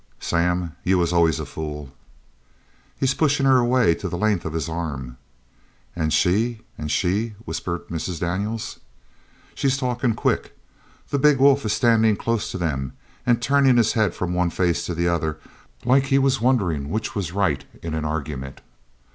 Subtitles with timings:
[0.19, 1.91] "Sam, you was always a fool!"
[2.97, 5.17] "He's pushin' her away to the length of his arm."
[5.95, 6.61] "An' she?
[6.75, 8.19] An' she?" whispered Mrs.
[8.19, 8.79] Daniels.
[9.53, 10.57] "She's talkin' quick.
[11.09, 12.93] The big wolf is standin' close to them
[13.27, 15.37] an' turnin' his head from one face to the other
[15.85, 18.61] like he was wonderin' which was right in the argyment."